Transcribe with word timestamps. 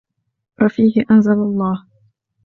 وَفِيهِ 0.61 1.05
أَنْزَلَ 1.11 1.31
اللَّهُ 1.43 1.85